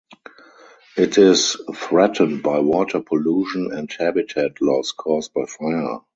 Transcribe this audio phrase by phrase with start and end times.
[0.97, 5.99] It is threatened by water pollution and habitat loss caused by fire.